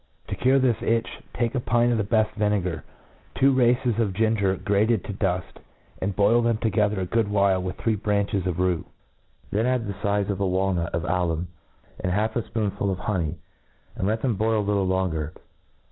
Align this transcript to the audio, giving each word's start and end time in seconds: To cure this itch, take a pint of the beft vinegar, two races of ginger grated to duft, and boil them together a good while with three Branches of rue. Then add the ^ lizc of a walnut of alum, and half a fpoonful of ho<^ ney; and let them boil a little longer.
To 0.29 0.35
cure 0.35 0.57
this 0.57 0.81
itch, 0.81 1.19
take 1.35 1.53
a 1.53 1.59
pint 1.59 1.91
of 1.91 1.99
the 1.99 2.03
beft 2.03 2.31
vinegar, 2.33 2.83
two 3.35 3.51
races 3.51 3.99
of 3.99 4.13
ginger 4.15 4.55
grated 4.55 5.03
to 5.03 5.13
duft, 5.13 5.59
and 6.01 6.15
boil 6.15 6.41
them 6.41 6.57
together 6.57 6.99
a 7.01 7.05
good 7.05 7.27
while 7.27 7.61
with 7.61 7.77
three 7.77 7.93
Branches 7.93 8.47
of 8.47 8.57
rue. 8.57 8.83
Then 9.51 9.67
add 9.67 9.85
the 9.85 9.93
^ 9.93 10.01
lizc 10.01 10.29
of 10.31 10.39
a 10.39 10.47
walnut 10.47 10.95
of 10.95 11.05
alum, 11.05 11.49
and 11.99 12.11
half 12.11 12.35
a 12.35 12.41
fpoonful 12.41 12.89
of 12.91 12.97
ho<^ 12.97 13.19
ney; 13.23 13.35
and 13.95 14.07
let 14.07 14.23
them 14.23 14.33
boil 14.37 14.61
a 14.61 14.65
little 14.67 14.87
longer. 14.87 15.35